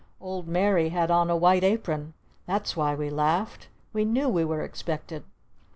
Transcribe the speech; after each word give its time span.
Old 0.19 0.47
Mary 0.47 0.89
had 0.89 1.11
on 1.11 1.29
a 1.29 1.35
white 1.37 1.63
apron! 1.63 2.15
That's 2.47 2.75
why 2.75 2.95
we 2.95 3.11
laughed! 3.11 3.67
We 3.93 4.03
knew 4.03 4.29
we 4.29 4.43
were 4.43 4.63
expected! 4.63 5.25